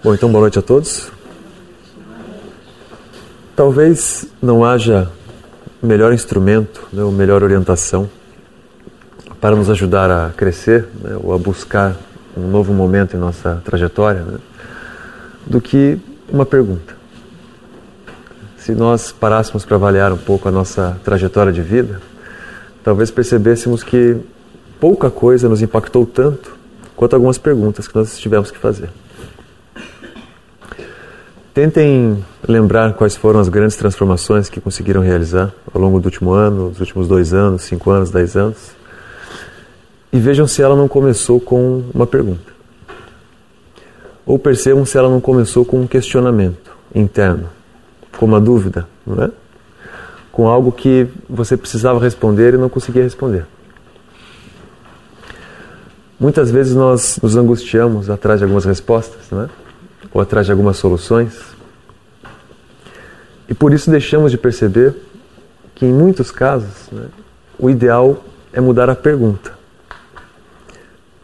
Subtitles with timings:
[0.00, 1.10] Bom, então boa noite a todos.
[3.56, 5.10] Talvez não haja
[5.82, 8.08] melhor instrumento, né, ou melhor orientação
[9.40, 11.96] para nos ajudar a crescer né, ou a buscar
[12.36, 14.38] um novo momento em nossa trajetória né,
[15.44, 16.94] do que uma pergunta.
[18.56, 22.00] Se nós parássemos para avaliar um pouco a nossa trajetória de vida,
[22.84, 24.16] talvez percebêssemos que
[24.78, 26.56] pouca coisa nos impactou tanto
[26.94, 28.90] quanto algumas perguntas que nós tivemos que fazer.
[31.58, 36.68] Tentem lembrar quais foram as grandes transformações que conseguiram realizar ao longo do último ano,
[36.68, 38.70] dos últimos dois anos, cinco anos, dez anos.
[40.12, 42.52] E vejam se ela não começou com uma pergunta.
[44.24, 47.48] Ou percebam se ela não começou com um questionamento interno,
[48.16, 49.30] com uma dúvida, não é?
[50.30, 53.44] Com algo que você precisava responder e não conseguia responder.
[56.20, 59.48] Muitas vezes nós nos angustiamos atrás de algumas respostas, não é?
[60.12, 61.34] Ou atrás de algumas soluções.
[63.48, 64.94] E por isso deixamos de perceber
[65.74, 67.06] que, em muitos casos, né,
[67.58, 69.52] o ideal é mudar a pergunta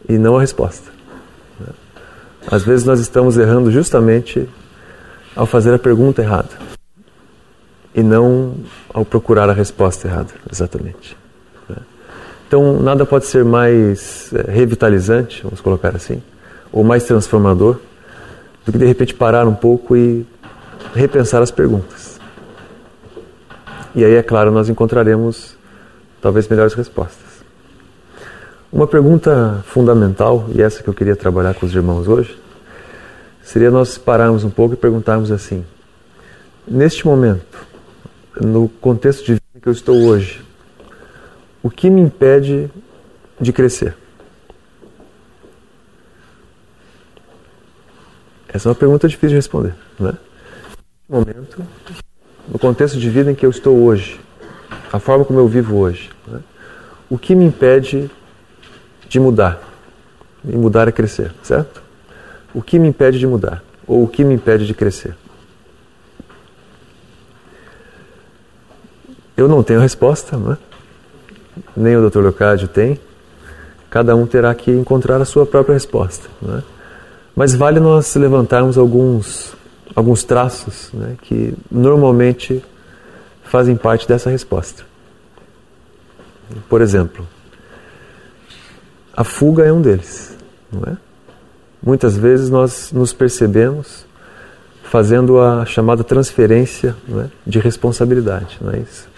[0.09, 0.93] e não a resposta.
[2.47, 4.49] Às vezes nós estamos errando justamente
[5.35, 6.51] ao fazer a pergunta errada
[7.95, 8.55] e não
[8.93, 11.17] ao procurar a resposta errada, exatamente.
[12.47, 16.23] Então, nada pode ser mais eh, revitalizante, vamos colocar assim,
[16.71, 17.79] ou mais transformador
[18.65, 20.27] do que de repente parar um pouco e
[20.95, 22.21] repensar as perguntas.
[23.95, 25.57] E aí, é claro, nós encontraremos
[26.21, 27.45] talvez melhores respostas.
[28.73, 32.37] Uma pergunta fundamental, e essa que eu queria trabalhar com os irmãos hoje,
[33.43, 35.65] seria nós pararmos um pouco e perguntarmos assim:
[36.67, 37.67] neste momento,
[38.41, 40.43] no contexto de vida que eu estou hoje,
[41.63, 42.69] o que me impede
[43.41, 43.95] de crescer?
[48.55, 49.75] Essa é uma pergunta difícil de responder.
[49.99, 50.13] Né?
[51.09, 51.61] No momento,
[52.49, 54.21] no contexto de vida em que eu estou hoje,
[54.93, 56.39] a forma como eu vivo hoje, né?
[57.11, 58.09] o que me impede
[59.09, 59.59] de mudar?
[60.45, 61.83] E mudar é crescer, certo?
[62.55, 63.61] O que me impede de mudar?
[63.89, 65.17] Ou o que me impede de crescer?
[69.37, 70.59] Eu não tenho resposta, não é?
[71.77, 72.21] nem o Dr.
[72.21, 73.01] Leocádio tem.
[73.91, 76.29] Cada um terá que encontrar a sua própria resposta.
[76.41, 76.74] Não é?
[77.35, 79.55] Mas vale nós levantarmos alguns,
[79.95, 82.63] alguns traços né, que normalmente
[83.45, 84.85] fazem parte dessa resposta.
[86.69, 87.27] Por exemplo,
[89.17, 90.37] a fuga é um deles.
[90.73, 90.97] Não é?
[91.83, 94.07] Muitas vezes nós nos percebemos
[94.85, 98.59] fazendo a chamada transferência é, de responsabilidade.
[98.61, 99.09] Não é isso?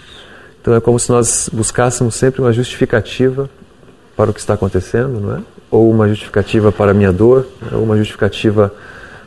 [0.60, 3.48] Então é como se nós buscássemos sempre uma justificativa
[4.16, 5.42] para o que está acontecendo, não é?
[5.70, 7.70] ou uma justificativa para a minha dor, né?
[7.72, 8.72] ou uma justificativa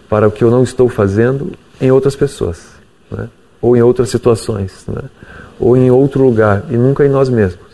[0.09, 2.69] para o que eu não estou fazendo em outras pessoas,
[3.11, 3.29] né?
[3.61, 5.03] ou em outras situações, né?
[5.59, 7.69] ou em outro lugar, e nunca em nós mesmos.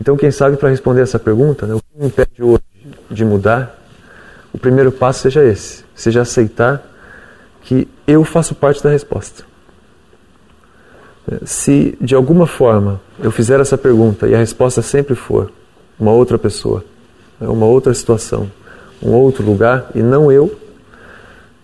[0.00, 2.62] Então, quem sabe para responder essa pergunta, né, o que me impede hoje
[3.10, 3.78] de mudar,
[4.50, 6.82] o primeiro passo seja esse: seja aceitar
[7.62, 9.44] que eu faço parte da resposta.
[11.44, 15.52] Se de alguma forma eu fizer essa pergunta e a resposta sempre for
[16.00, 16.82] uma outra pessoa,
[17.40, 18.50] é uma outra situação,
[19.02, 20.58] um outro lugar e não eu,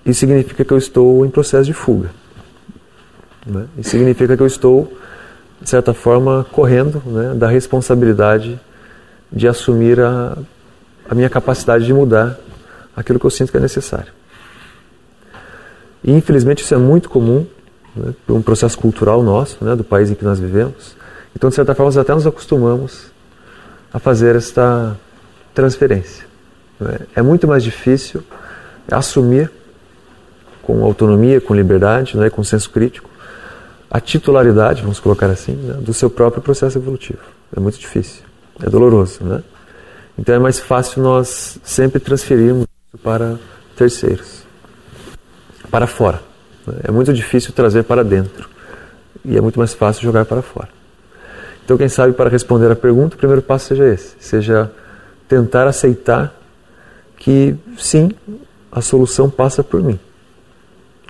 [0.04, 2.10] isso significa que eu estou em processo de fuga.
[3.46, 3.66] Né?
[3.78, 4.92] Isso significa que eu estou,
[5.60, 8.60] de certa forma, correndo né, da responsabilidade
[9.32, 10.36] de assumir a,
[11.08, 12.38] a minha capacidade de mudar
[12.94, 14.12] aquilo que eu sinto que é necessário.
[16.04, 17.46] E infelizmente isso é muito comum
[17.96, 20.94] né, um processo cultural nosso, né, do país em que nós vivemos.
[21.34, 23.10] Então, de certa forma, nós até nos acostumamos
[23.96, 24.94] a fazer esta
[25.54, 26.26] transferência.
[27.14, 28.22] É muito mais difícil
[28.92, 29.50] assumir
[30.62, 33.08] com autonomia, com liberdade, né, com senso crítico,
[33.90, 37.20] a titularidade, vamos colocar assim, né, do seu próprio processo evolutivo.
[37.56, 38.22] É muito difícil,
[38.62, 39.24] é doloroso.
[39.24, 39.42] Né?
[40.18, 43.38] Então é mais fácil nós sempre transferirmos isso para
[43.76, 44.42] terceiros,
[45.70, 46.20] para fora.
[46.66, 46.74] Né?
[46.84, 48.46] É muito difícil trazer para dentro
[49.24, 50.75] e é muito mais fácil jogar para fora.
[51.66, 54.70] Então, quem sabe, para responder a pergunta, o primeiro passo seja esse: seja
[55.26, 56.32] tentar aceitar
[57.16, 58.12] que sim,
[58.70, 59.98] a solução passa por mim.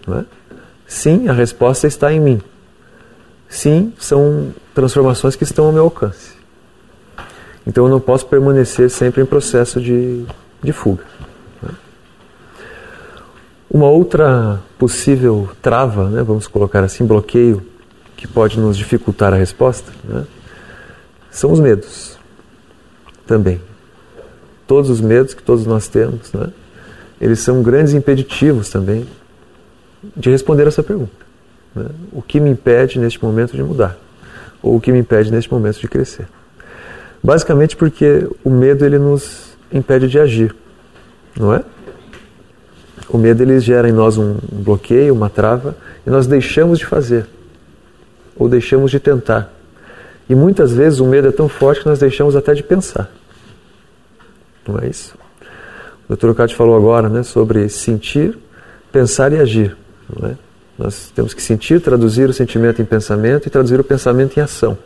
[0.08, 0.24] É?
[0.86, 2.40] Sim, a resposta está em mim.
[3.50, 6.32] Sim, são transformações que estão ao meu alcance.
[7.66, 10.24] Então eu não posso permanecer sempre em processo de,
[10.62, 11.04] de fuga.
[11.68, 11.70] É?
[13.68, 17.62] Uma outra possível trava, né, vamos colocar assim, bloqueio,
[18.16, 20.24] que pode nos dificultar a resposta, né,
[21.36, 22.16] são os medos
[23.26, 23.60] também.
[24.66, 26.48] Todos os medos que todos nós temos, né?
[27.20, 29.06] eles são grandes impeditivos também
[30.16, 31.12] de responder essa pergunta.
[31.74, 31.90] Né?
[32.10, 33.98] O que me impede neste momento de mudar?
[34.62, 36.26] Ou o que me impede neste momento de crescer?
[37.22, 40.56] Basicamente porque o medo ele nos impede de agir,
[41.38, 41.62] não é?
[43.10, 47.26] O medo ele gera em nós um bloqueio, uma trava, e nós deixamos de fazer,
[48.34, 49.54] ou deixamos de tentar.
[50.28, 53.10] E muitas vezes o medo é tão forte que nós deixamos até de pensar.
[54.66, 55.14] Não é isso?
[56.08, 56.30] O Dr.
[56.30, 58.36] Ocati falou agora né, sobre sentir,
[58.90, 59.76] pensar e agir.
[60.08, 60.34] Não é?
[60.78, 64.76] Nós temos que sentir, traduzir o sentimento em pensamento e traduzir o pensamento em ação.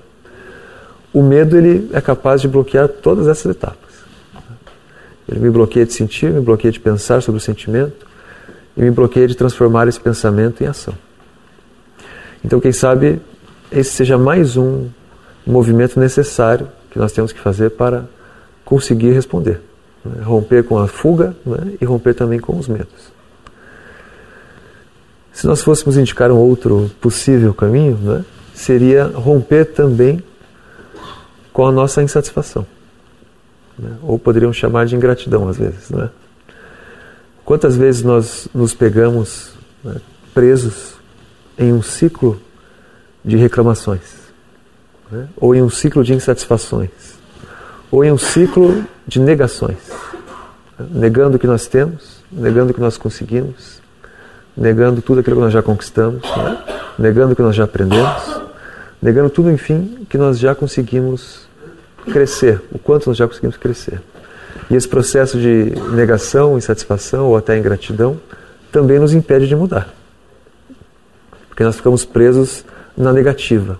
[1.13, 3.91] O medo ele é capaz de bloquear todas essas etapas.
[5.29, 8.07] Ele me bloqueia de sentir, me bloqueia de pensar sobre o sentimento
[8.77, 10.95] e me bloqueia de transformar esse pensamento em ação.
[12.45, 13.21] Então, quem sabe
[13.71, 14.89] esse seja mais um
[15.47, 18.05] movimento necessário que nós temos que fazer para
[18.65, 19.61] conseguir responder.
[20.05, 20.23] Né?
[20.23, 21.75] Romper com a fuga né?
[21.81, 23.13] e romper também com os medos.
[25.33, 28.25] Se nós fôssemos indicar um outro possível caminho, né?
[28.55, 30.23] seria romper também
[31.53, 32.67] com a nossa insatisfação.
[33.79, 33.97] Né?
[34.03, 35.91] Ou poderiam chamar de ingratidão às vezes.
[35.91, 36.11] Né?
[37.45, 39.53] Quantas vezes nós nos pegamos
[39.83, 39.97] né,
[40.33, 40.95] presos
[41.59, 42.41] em um ciclo
[43.25, 44.19] de reclamações,
[45.11, 45.29] né?
[45.37, 46.91] ou em um ciclo de insatisfações,
[47.91, 49.79] ou em um ciclo de negações,
[50.79, 50.87] né?
[50.91, 53.81] negando o que nós temos, negando o que nós conseguimos,
[54.57, 56.65] negando tudo aquilo que nós já conquistamos, né?
[56.99, 58.41] negando o que nós já aprendemos,
[59.03, 61.49] negando tudo, enfim, que nós já conseguimos
[62.13, 64.01] crescer, o quanto nós já conseguimos crescer.
[64.71, 68.21] E esse processo de negação, insatisfação ou até ingratidão
[68.71, 69.89] também nos impede de mudar.
[71.49, 72.65] Porque nós ficamos presos
[72.97, 73.79] na negativa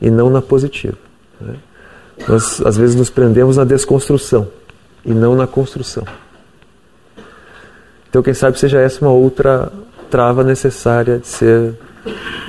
[0.00, 0.96] e não na positiva.
[1.40, 1.56] Né?
[2.28, 4.48] Nós, às vezes, nos prendemos na desconstrução
[5.04, 6.04] e não na construção.
[8.08, 9.72] Então, quem sabe seja essa uma outra
[10.10, 11.74] trava necessária de ser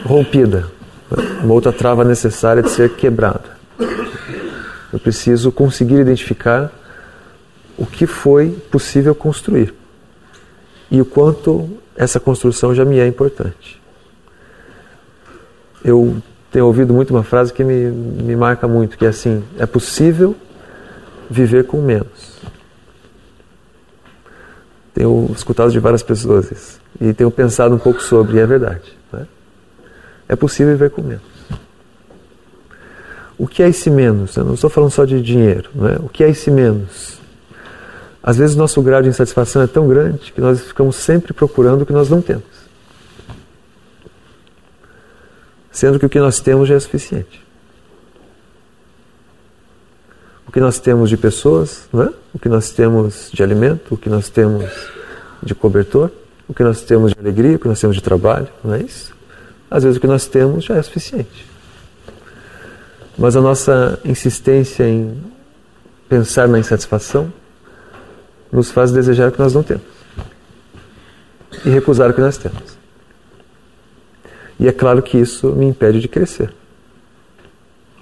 [0.04, 0.68] rompida,
[1.10, 1.40] né?
[1.44, 3.60] uma outra trava necessária de ser quebrada.
[4.92, 6.72] Eu preciso conseguir identificar
[7.78, 9.74] o que foi possível construir
[10.90, 13.82] e o quanto essa construção já me é importante.
[15.84, 16.22] Eu
[16.52, 20.36] tenho ouvido muito uma frase que me, me marca muito, que é assim: é possível
[21.30, 22.42] viver com menos.
[24.94, 28.96] Tenho escutado de várias pessoas isso e tenho pensado um pouco sobre, e é verdade.
[29.12, 29.26] Né?
[30.30, 31.24] É possível viver com menos.
[33.40, 34.36] O que é esse menos?
[34.36, 35.72] Eu não estou falando só de dinheiro.
[35.74, 35.96] Não é?
[35.96, 37.20] O que é esse menos?
[38.22, 41.86] Às vezes nosso grau de insatisfação é tão grande que nós ficamos sempre procurando o
[41.88, 42.61] que nós não temos.
[45.72, 47.42] Sendo que o que nós temos já é suficiente.
[50.48, 52.14] O que nós temos de pessoas, é?
[52.34, 54.70] o que nós temos de alimento, o que nós temos
[55.42, 56.12] de cobertor,
[56.48, 59.16] o que nós temos de alegria, o que nós temos de trabalho, não é isso?
[59.70, 61.48] Às vezes o que nós temos já é suficiente.
[63.18, 65.24] Mas a nossa insistência em
[66.10, 67.32] pensar na insatisfação
[68.52, 69.86] nos faz desejar o que nós não temos
[71.66, 72.71] e recusar o que nós temos.
[74.62, 76.54] E é claro que isso me impede de crescer.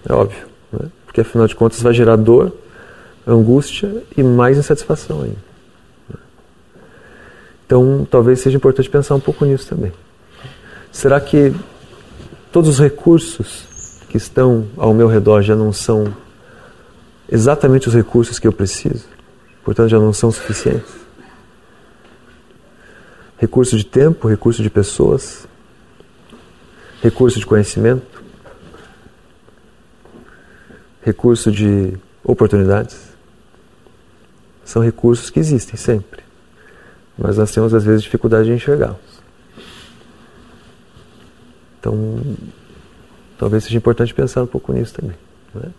[0.08, 0.90] É óbvio, né?
[1.06, 2.52] porque afinal de contas vai gerar dor,
[3.26, 5.50] angústia e mais insatisfação ainda.
[7.66, 9.94] Então talvez seja importante pensar um pouco nisso também.
[10.92, 11.56] Será que
[12.52, 16.14] todos os recursos que estão ao meu redor já não são
[17.32, 19.06] exatamente os recursos que eu preciso,
[19.64, 20.92] portanto já não são suficientes.
[23.38, 25.48] Recurso de tempo, recurso de pessoas,
[27.02, 28.24] recurso de conhecimento,
[31.02, 33.10] recurso de oportunidades.
[34.64, 36.24] São recursos que existem sempre,
[37.18, 39.20] mas nós temos às vezes dificuldade de enxergá-los.
[41.80, 42.22] Então,
[43.40, 45.16] Talvez seja importante pensar um pouco nisso também.
[45.56, 45.70] Né?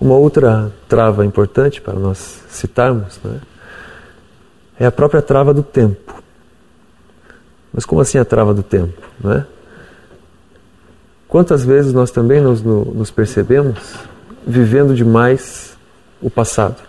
[0.00, 3.40] Uma outra trava importante para nós citarmos né,
[4.78, 6.22] é a própria trava do tempo.
[7.72, 9.02] Mas como assim a trava do tempo?
[9.18, 9.44] Né?
[11.28, 13.94] Quantas vezes nós também nos, nos percebemos
[14.46, 15.76] vivendo demais
[16.22, 16.82] o passado?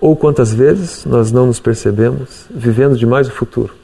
[0.00, 3.74] Ou quantas vezes nós não nos percebemos vivendo demais o futuro?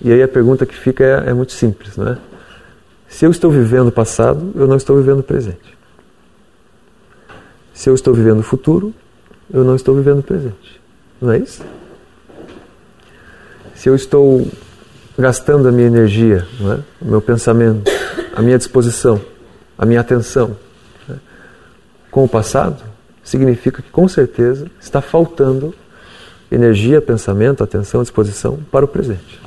[0.00, 2.18] E aí a pergunta que fica é, é muito simples, não é?
[3.06, 5.76] Se eu estou vivendo o passado, eu não estou vivendo o presente.
[7.74, 8.94] Se eu estou vivendo o futuro,
[9.52, 10.80] eu não estou vivendo o presente.
[11.20, 11.62] Não é isso?
[13.74, 14.46] Se eu estou
[15.18, 17.04] gastando a minha energia, é?
[17.04, 17.90] o meu pensamento,
[18.34, 19.20] a minha disposição
[19.82, 20.56] a minha atenção
[21.08, 21.18] né,
[22.08, 22.82] com o passado,
[23.24, 25.74] significa que com certeza está faltando
[26.50, 29.40] energia, pensamento, atenção, disposição para o presente.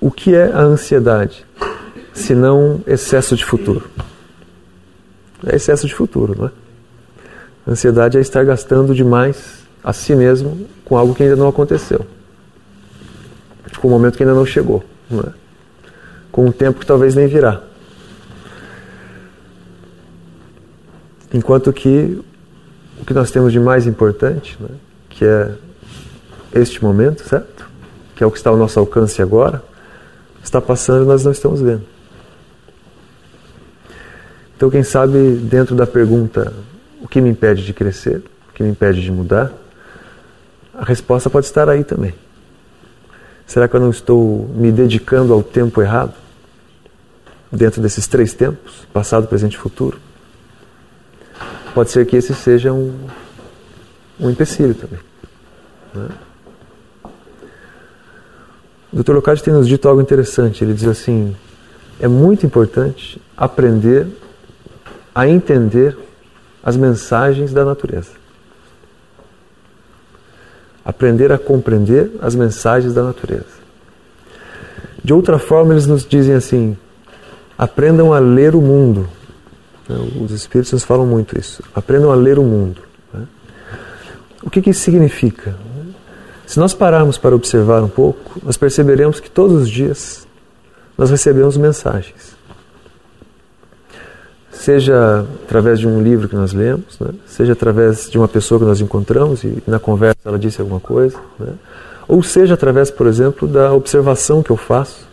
[0.00, 1.44] O que é a ansiedade,
[2.12, 3.90] se não excesso de futuro?
[5.46, 6.50] É excesso de futuro, não é?
[7.66, 12.04] Ansiedade é estar gastando demais a si mesmo com algo que ainda não aconteceu,
[13.80, 15.40] com um momento que ainda não chegou, não é?
[16.30, 17.62] com um tempo que talvez nem virá.
[21.32, 22.20] Enquanto que
[23.00, 24.68] o que nós temos de mais importante, né,
[25.08, 25.54] que é
[26.54, 27.68] este momento, certo?
[28.16, 29.62] Que é o que está ao nosso alcance agora,
[30.42, 31.84] está passando e nós não estamos vendo.
[34.60, 36.52] Então, quem sabe, dentro da pergunta
[37.00, 39.50] o que me impede de crescer, o que me impede de mudar,
[40.74, 42.12] a resposta pode estar aí também.
[43.46, 46.12] Será que eu não estou me dedicando ao tempo errado?
[47.50, 49.98] Dentro desses três tempos, passado, presente e futuro?
[51.74, 52.94] pode ser que esse seja um,
[54.20, 55.00] um empecilho também.
[55.94, 56.08] Né?
[58.92, 59.12] O Dr.
[59.12, 60.62] Locati tem nos dito algo interessante.
[60.62, 61.34] Ele diz assim:
[61.98, 64.06] é muito importante aprender
[65.14, 65.96] a entender
[66.62, 68.10] as mensagens da natureza.
[70.84, 73.60] Aprender a compreender as mensagens da natureza.
[75.02, 76.76] De outra forma, eles nos dizem assim:
[77.56, 79.08] aprendam a ler o mundo
[79.90, 79.96] né?
[80.20, 81.62] Os espíritos nos falam muito isso.
[81.74, 82.80] Aprendam a ler o mundo.
[83.12, 83.26] Né?
[84.42, 85.56] O que, que isso significa?
[86.46, 90.26] Se nós pararmos para observar um pouco, nós perceberemos que todos os dias
[90.96, 92.29] nós recebemos mensagens.
[94.60, 97.14] Seja através de um livro que nós lemos, né?
[97.24, 101.16] seja através de uma pessoa que nós encontramos e na conversa ela disse alguma coisa,
[101.38, 101.54] né?
[102.06, 105.08] ou seja através, por exemplo, da observação que eu faço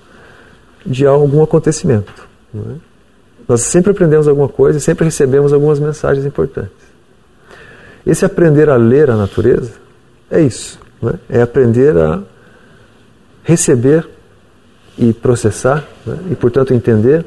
[0.86, 2.28] de algum acontecimento.
[2.54, 2.76] Né?
[3.48, 6.86] Nós sempre aprendemos alguma coisa e sempre recebemos algumas mensagens importantes.
[8.06, 9.72] Esse aprender a ler a natureza
[10.30, 10.78] é isso.
[11.02, 11.14] Né?
[11.30, 12.22] É aprender a
[13.44, 14.06] receber
[14.98, 16.18] e processar né?
[16.32, 17.26] e, portanto, entender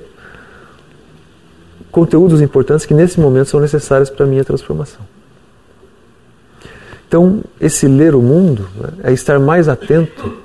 [1.90, 5.00] conteúdos importantes que nesse momento são necessários para a minha transformação.
[7.06, 8.90] Então, esse ler o mundo né?
[9.04, 10.38] é estar mais atento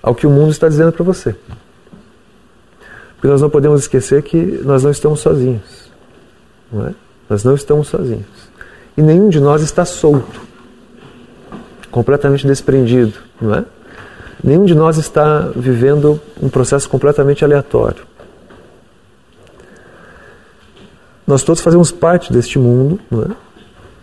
[0.00, 1.34] ao que o mundo está dizendo para você.
[3.16, 5.90] Porque nós não podemos esquecer que nós não estamos sozinhos.
[6.70, 6.94] Não é?
[7.28, 8.26] Nós não estamos sozinhos.
[8.96, 10.40] E nenhum de nós está solto,
[11.90, 13.64] completamente desprendido, não é?
[14.44, 18.04] Nenhum de nós está vivendo um processo completamente aleatório.
[21.26, 23.28] Nós todos fazemos parte deste mundo, não é?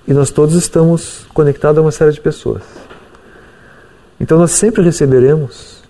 [0.07, 2.63] E nós todos estamos conectados a uma série de pessoas.
[4.19, 5.81] Então nós sempre receberemos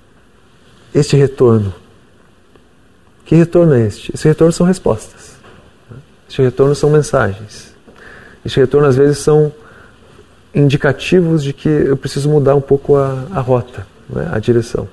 [0.93, 1.73] este retorno
[3.25, 4.13] que retorno é este?
[4.13, 5.33] Esse retorno são respostas.
[6.29, 7.73] Este retorno são mensagens.
[8.45, 9.51] Este retorno às vezes são
[10.53, 14.29] indicativos de que eu preciso mudar um pouco a, a rota, né?
[14.31, 14.87] a direção.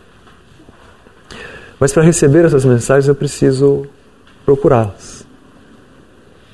[1.78, 3.86] Mas para receber essas mensagens eu preciso
[4.44, 5.26] procurá-las.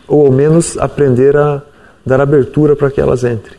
[0.06, 1.62] Ou ao menos aprender a
[2.04, 3.58] dar abertura para que elas entrem.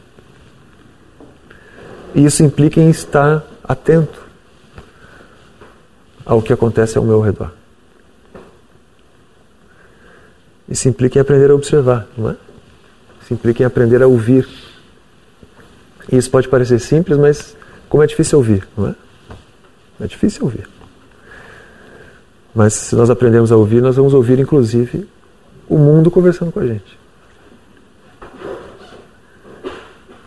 [2.16, 4.26] E isso implica em estar atento
[6.26, 7.52] ao que acontece ao meu redor.
[10.68, 12.36] Isso implica em aprender a observar, não é?
[13.22, 14.48] Isso implica em aprender a ouvir.
[16.12, 17.56] E isso pode parecer simples, mas
[17.90, 18.96] como é difícil ouvir, não é?
[20.02, 20.68] É difícil ouvir.
[22.54, 25.08] Mas se nós aprendemos a ouvir, nós vamos ouvir inclusive
[25.68, 26.98] o mundo conversando com a gente.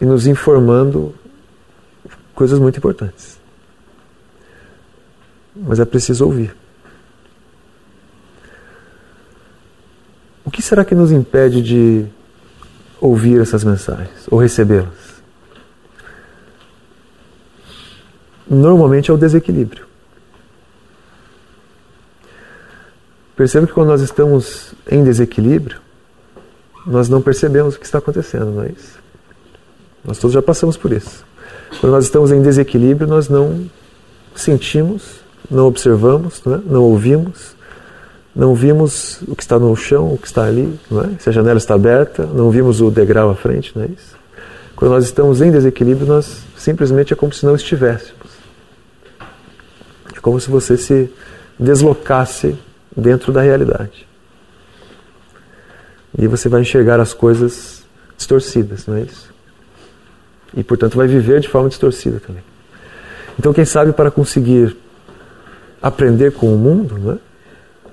[0.01, 1.15] E nos informando
[2.35, 3.39] coisas muito importantes.
[5.55, 6.55] Mas é preciso ouvir.
[10.45, 12.07] O que será que nos impede de
[13.01, 15.21] ouvir essas mensagens ou recebê-las?
[18.49, 19.90] Normalmente é o desequilíbrio.
[23.41, 25.79] Perceba que quando nós estamos em desequilíbrio,
[26.87, 28.99] nós não percebemos o que está acontecendo, não é isso?
[30.05, 31.25] Nós todos já passamos por isso.
[31.81, 33.65] Quando nós estamos em desequilíbrio, nós não
[34.35, 35.21] sentimos,
[35.51, 36.61] não observamos, não, é?
[36.67, 37.57] não ouvimos,
[38.37, 41.09] não vimos o que está no chão, o que está ali, não é?
[41.19, 44.19] se a janela está aberta, não vimos o degrau à frente, não é isso?
[44.77, 48.21] Quando nós estamos em desequilíbrio, nós simplesmente é como se não estivéssemos.
[50.15, 51.11] É como se você se
[51.59, 52.55] deslocasse
[52.97, 54.07] dentro da realidade.
[56.19, 57.83] E você vai enxergar as coisas
[58.17, 59.33] distorcidas, não é isso?
[60.57, 62.43] E portanto vai viver de forma distorcida também.
[63.39, 64.77] Então, quem sabe para conseguir
[65.81, 67.19] aprender com o mundo né?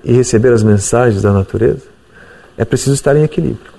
[0.04, 1.86] e receber as mensagens da natureza,
[2.56, 3.72] é preciso estar em equilíbrio.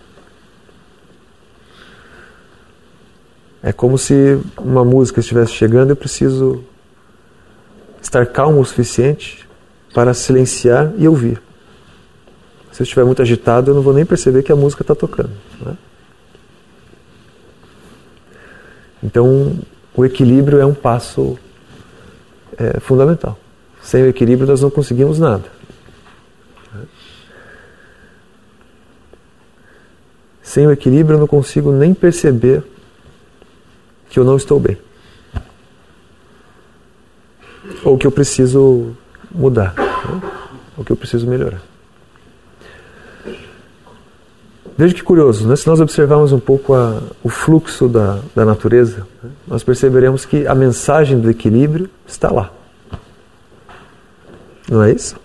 [3.61, 6.63] É como se uma música estivesse chegando, eu preciso
[8.01, 9.48] estar calmo o suficiente
[9.93, 11.41] para silenciar e ouvir.
[12.71, 15.31] Se eu estiver muito agitado, eu não vou nem perceber que a música está tocando.
[15.61, 15.77] Né?
[19.03, 19.57] Então,
[19.95, 21.37] o equilíbrio é um passo
[22.57, 23.37] é, fundamental.
[23.81, 25.45] Sem o equilíbrio, nós não conseguimos nada.
[30.41, 32.63] Sem o equilíbrio, eu não consigo nem perceber
[34.09, 34.77] que eu não estou bem.
[37.83, 38.95] Ou que eu preciso
[39.31, 39.73] mudar.
[39.77, 40.21] Né?
[40.77, 41.61] Ou que eu preciso melhorar.
[44.77, 45.57] Veja que curioso, né?
[45.57, 49.29] se nós observarmos um pouco a, o fluxo da, da natureza, né?
[49.45, 52.49] nós perceberemos que a mensagem do equilíbrio está lá.
[54.69, 55.17] Não é isso?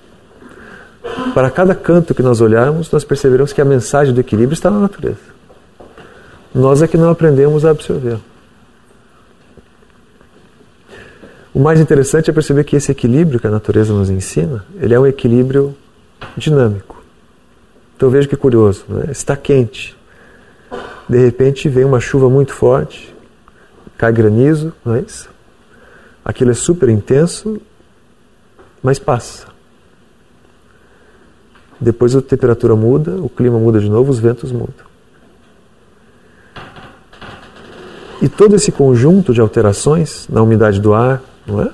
[1.32, 4.80] Para cada canto que nós olharmos, nós perceberemos que a mensagem do equilíbrio está na
[4.80, 5.34] natureza.
[6.54, 8.18] Nós é que não aprendemos a absorver.
[11.54, 14.99] O mais interessante é perceber que esse equilíbrio que a natureza nos ensina, ele é
[14.99, 15.73] um equilíbrio
[16.37, 17.00] dinâmico.
[17.96, 19.04] Então veja que curioso, né?
[19.12, 19.96] está quente.
[21.08, 23.14] De repente vem uma chuva muito forte,
[23.96, 25.30] cai granizo, não é isso?
[26.25, 27.61] Aquilo é super intenso,
[28.82, 29.46] mas passa.
[31.78, 34.87] Depois a temperatura muda, o clima muda de novo, os ventos mudam.
[38.20, 41.71] E todo esse conjunto de alterações na umidade do ar, não é?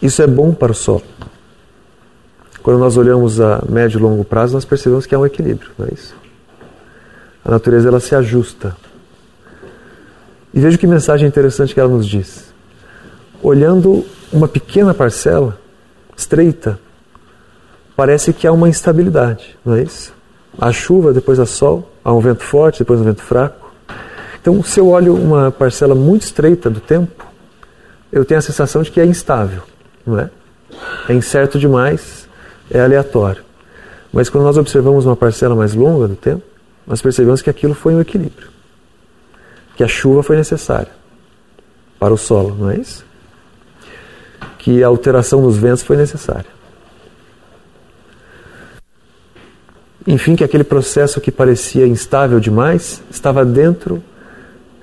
[0.00, 1.02] Isso é bom para o solo.
[2.62, 5.86] Quando nós olhamos a médio e longo prazo, nós percebemos que há um equilíbrio, não
[5.86, 6.14] é isso?
[7.44, 8.76] A natureza ela se ajusta.
[10.52, 12.52] E veja que mensagem interessante que ela nos diz.
[13.42, 15.58] Olhando uma pequena parcela,
[16.16, 16.78] estreita,
[17.94, 20.12] parece que há uma instabilidade, não é isso?
[20.58, 23.65] Há chuva, depois há sol, há um vento forte, depois um vento fraco.
[24.48, 27.26] Então, se eu olho uma parcela muito estreita do tempo,
[28.12, 29.64] eu tenho a sensação de que é instável,
[30.06, 30.30] não é?
[31.08, 32.28] É incerto demais,
[32.70, 33.42] é aleatório.
[34.12, 36.44] Mas quando nós observamos uma parcela mais longa do tempo,
[36.86, 38.46] nós percebemos que aquilo foi um equilíbrio.
[39.74, 40.92] Que a chuva foi necessária
[41.98, 43.04] para o solo, não é isso?
[44.58, 46.50] Que a alteração dos ventos foi necessária.
[50.06, 54.00] Enfim, que aquele processo que parecia instável demais estava dentro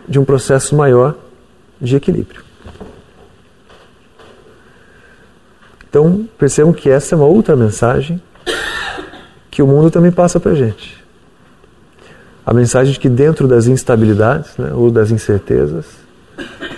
[0.07, 1.15] de um processo maior
[1.79, 2.43] de equilíbrio.
[5.89, 8.21] Então, percebam que essa é uma outra mensagem
[9.51, 10.97] que o mundo também passa para a gente.
[12.43, 15.85] A mensagem de que dentro das instabilidades, né, ou das incertezas,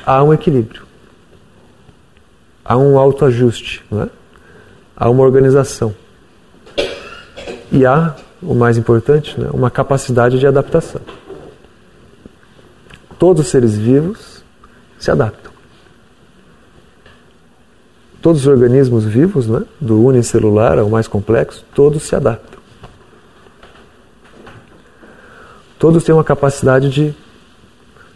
[0.05, 0.83] há um equilíbrio.
[2.63, 4.09] Há um autoajuste, né?
[4.95, 5.95] há uma organização.
[7.71, 11.01] E há, o mais importante, né, uma capacidade de adaptação.
[13.17, 14.43] Todos os seres vivos
[14.99, 15.55] se adaptam
[18.25, 22.59] todos os organismos vivos, né, do unicelular ao mais complexo, todos se adaptam.
[25.77, 27.13] Todos têm uma capacidade de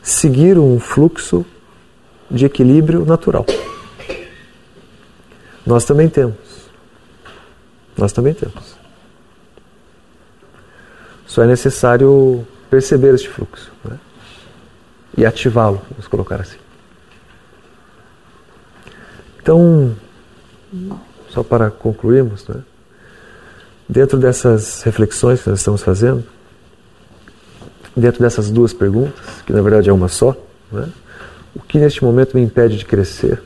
[0.01, 1.45] seguir um fluxo
[2.27, 3.45] de equilíbrio natural.
[5.63, 6.39] Nós também temos.
[7.95, 8.75] Nós também temos.
[11.27, 13.99] Só é necessário perceber este fluxo né?
[15.17, 16.57] E ativá-lo, vamos colocar assim.
[19.41, 19.95] Então,
[21.29, 22.61] só para concluirmos, né?
[23.87, 26.23] dentro dessas reflexões que nós estamos fazendo,
[27.95, 30.35] dentro dessas duas perguntas, que na verdade é uma só,
[30.71, 30.87] né?
[31.55, 33.41] o que neste momento me impede de crescer?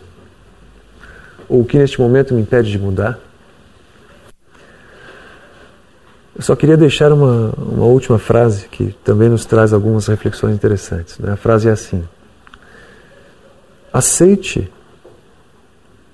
[1.48, 3.20] Ou o que neste momento me impede de mudar?
[6.36, 11.20] Eu só queria deixar uma, uma última frase que também nos traz algumas reflexões interessantes.
[11.20, 11.34] Né?
[11.34, 12.04] A frase é assim:
[13.92, 14.72] Aceite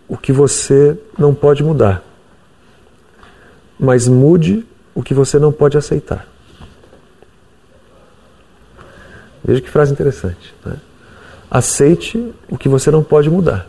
[0.07, 2.03] o que você não pode mudar,
[3.79, 6.27] mas mude o que você não pode aceitar.
[9.41, 10.53] Veja que frase interessante.
[10.65, 10.75] Né?
[11.49, 13.67] Aceite o que você não pode mudar.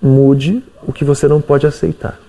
[0.00, 2.20] Mude o que você não pode aceitar.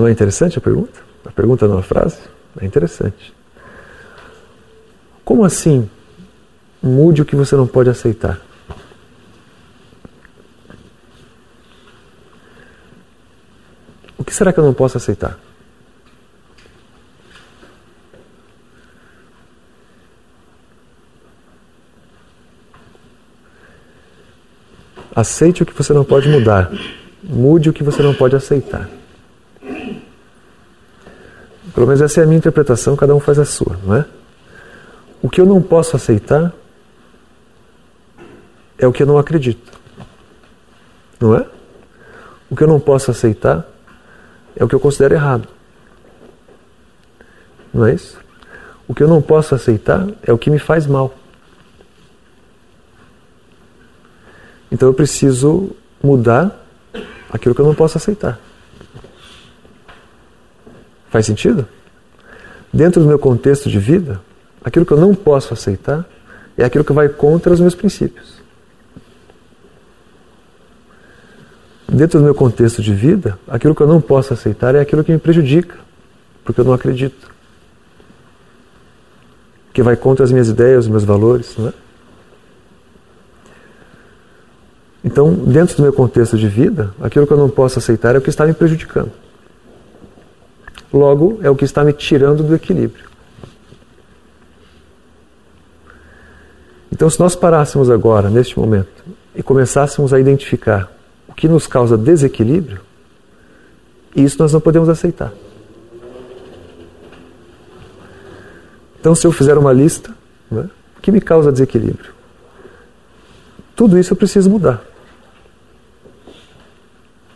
[0.00, 0.98] Não é interessante a pergunta?
[1.26, 2.20] A pergunta não é frase?
[2.58, 3.34] É interessante.
[5.22, 5.90] Como assim?
[6.82, 8.40] Mude o que você não pode aceitar.
[14.16, 15.38] O que será que eu não posso aceitar?
[25.14, 26.72] Aceite o que você não pode mudar.
[27.22, 28.88] Mude o que você não pode aceitar.
[31.80, 34.04] Pelo menos essa é a minha interpretação, cada um faz a sua, não é?
[35.22, 36.52] O que eu não posso aceitar
[38.76, 39.72] é o que eu não acredito.
[41.18, 41.46] Não é?
[42.50, 43.66] O que eu não posso aceitar
[44.54, 45.48] é o que eu considero errado.
[47.72, 48.20] Não é isso?
[48.86, 51.14] O que eu não posso aceitar é o que me faz mal.
[54.70, 56.62] Então eu preciso mudar
[57.32, 58.38] aquilo que eu não posso aceitar.
[61.10, 61.66] Faz sentido?
[62.72, 64.20] Dentro do meu contexto de vida,
[64.64, 66.06] aquilo que eu não posso aceitar
[66.56, 68.40] é aquilo que vai contra os meus princípios.
[71.88, 75.10] Dentro do meu contexto de vida, aquilo que eu não posso aceitar é aquilo que
[75.10, 75.76] me prejudica,
[76.44, 77.28] porque eu não acredito.
[79.72, 81.72] Que vai contra as minhas ideias, os meus valores, não é?
[85.02, 88.20] Então, dentro do meu contexto de vida, aquilo que eu não posso aceitar é o
[88.20, 89.10] que está me prejudicando.
[90.92, 93.08] Logo, é o que está me tirando do equilíbrio.
[96.90, 100.92] Então, se nós parássemos agora, neste momento, e começássemos a identificar
[101.28, 102.80] o que nos causa desequilíbrio,
[104.14, 105.32] isso nós não podemos aceitar.
[108.98, 110.14] Então, se eu fizer uma lista,
[110.50, 112.12] né, o que me causa desequilíbrio?
[113.74, 114.84] Tudo isso eu preciso mudar.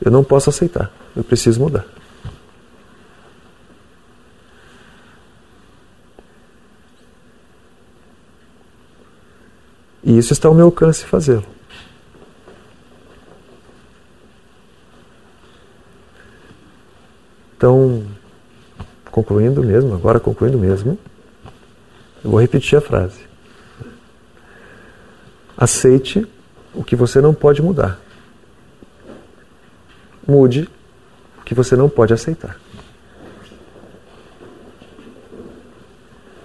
[0.05, 0.91] Eu não posso aceitar.
[1.17, 1.87] Eu preciso mudar.
[10.05, 11.47] E isso está ao meu alcance fazê-lo.
[17.57, 18.05] Então,
[19.11, 20.99] concluindo mesmo, agora concluindo mesmo,
[22.23, 23.21] eu vou repetir a frase.
[25.57, 26.27] Aceite
[26.75, 28.05] o que você não pode mudar
[30.27, 30.69] mude
[31.39, 32.59] o que você não pode aceitar.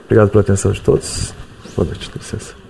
[0.06, 1.34] Obrigado pela atenção de todos.
[1.76, 2.69] Boa noite, licença.